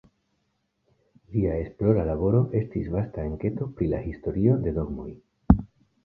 [1.33, 5.07] Lia esplora laboro estis vasta enketo pri la historio de dogmoj.